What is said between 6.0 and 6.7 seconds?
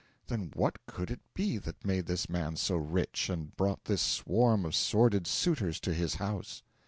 house?